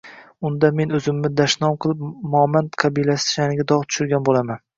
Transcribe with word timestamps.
Unda 0.49 0.69
men 0.77 0.95
o’zimni 0.99 1.29
badnom 1.41 1.75
qilib, 1.85 2.01
momand 2.37 2.73
qabilasi 2.85 3.37
sha’niga 3.37 3.69
dog’ 3.75 3.87
tushirgan 3.91 4.27
bo’laman. 4.31 4.67